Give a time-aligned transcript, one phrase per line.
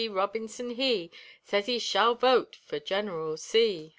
[0.09, 1.11] Robinson he
[1.45, 3.89] Sez he shall vote fer Gineral C.